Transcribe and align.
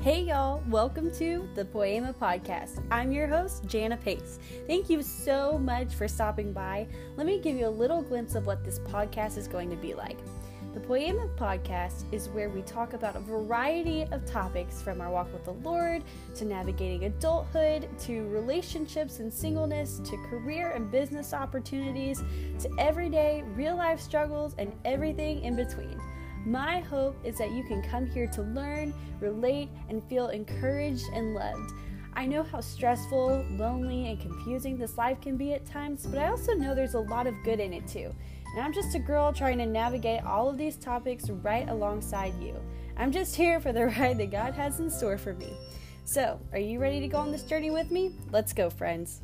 Hey 0.00 0.22
y'all, 0.22 0.62
welcome 0.70 1.10
to 1.16 1.46
the 1.54 1.66
Poiema 1.66 2.14
Podcast. 2.14 2.82
I'm 2.90 3.12
your 3.12 3.26
host, 3.26 3.66
Jana 3.66 3.98
Pace. 3.98 4.38
Thank 4.66 4.88
you 4.88 5.02
so 5.02 5.58
much 5.58 5.94
for 5.94 6.08
stopping 6.08 6.54
by. 6.54 6.88
Let 7.18 7.26
me 7.26 7.38
give 7.38 7.54
you 7.54 7.66
a 7.66 7.68
little 7.68 8.00
glimpse 8.00 8.34
of 8.34 8.46
what 8.46 8.64
this 8.64 8.78
podcast 8.78 9.36
is 9.36 9.46
going 9.46 9.68
to 9.68 9.76
be 9.76 9.92
like. 9.92 10.16
The 10.72 10.80
Poiema 10.80 11.28
Podcast 11.36 12.04
is 12.12 12.30
where 12.30 12.48
we 12.48 12.62
talk 12.62 12.94
about 12.94 13.14
a 13.14 13.20
variety 13.20 14.04
of 14.04 14.24
topics 14.24 14.80
from 14.80 15.02
our 15.02 15.10
walk 15.10 15.30
with 15.34 15.44
the 15.44 15.52
Lord 15.52 16.02
to 16.36 16.46
navigating 16.46 17.04
adulthood 17.04 17.86
to 18.04 18.26
relationships 18.28 19.18
and 19.18 19.30
singleness 19.30 20.00
to 20.04 20.16
career 20.30 20.70
and 20.70 20.90
business 20.90 21.34
opportunities 21.34 22.22
to 22.58 22.70
everyday 22.78 23.44
real 23.54 23.76
life 23.76 24.00
struggles 24.00 24.54
and 24.56 24.72
everything 24.86 25.44
in 25.44 25.56
between. 25.56 26.00
My 26.46 26.80
hope 26.80 27.16
is 27.24 27.36
that 27.38 27.50
you 27.50 27.62
can 27.64 27.82
come 27.82 28.06
here 28.06 28.26
to 28.28 28.42
learn, 28.42 28.94
relate, 29.20 29.68
and 29.88 30.02
feel 30.08 30.28
encouraged 30.28 31.04
and 31.12 31.34
loved. 31.34 31.72
I 32.14 32.26
know 32.26 32.42
how 32.42 32.60
stressful, 32.60 33.44
lonely, 33.52 34.08
and 34.08 34.20
confusing 34.20 34.76
this 34.76 34.98
life 34.98 35.20
can 35.20 35.36
be 35.36 35.52
at 35.52 35.66
times, 35.66 36.06
but 36.06 36.18
I 36.18 36.28
also 36.28 36.54
know 36.54 36.74
there's 36.74 36.94
a 36.94 37.00
lot 37.00 37.26
of 37.26 37.34
good 37.44 37.60
in 37.60 37.72
it 37.72 37.86
too. 37.86 38.12
And 38.54 38.64
I'm 38.64 38.72
just 38.72 38.94
a 38.94 38.98
girl 38.98 39.32
trying 39.32 39.58
to 39.58 39.66
navigate 39.66 40.24
all 40.24 40.48
of 40.48 40.58
these 40.58 40.76
topics 40.76 41.30
right 41.30 41.68
alongside 41.68 42.34
you. 42.40 42.54
I'm 42.96 43.12
just 43.12 43.36
here 43.36 43.60
for 43.60 43.72
the 43.72 43.86
ride 43.98 44.18
that 44.18 44.30
God 44.30 44.54
has 44.54 44.80
in 44.80 44.90
store 44.90 45.18
for 45.18 45.34
me. 45.34 45.52
So, 46.04 46.40
are 46.52 46.58
you 46.58 46.80
ready 46.80 47.00
to 47.00 47.08
go 47.08 47.18
on 47.18 47.30
this 47.30 47.44
journey 47.44 47.70
with 47.70 47.90
me? 47.90 48.16
Let's 48.32 48.52
go, 48.52 48.70
friends. 48.70 49.20